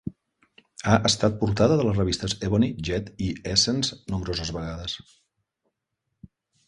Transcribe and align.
Ha 0.93 0.93
estat 1.09 1.35
portada 1.43 1.75
de 1.81 1.85
les 1.87 1.99
revistes 1.99 2.35
"Ebony", 2.47 2.69
"Jet" 2.89 3.11
i 3.29 3.29
"Essence" 3.55 3.99
nombroses 4.15 4.53
vegades. 4.59 4.97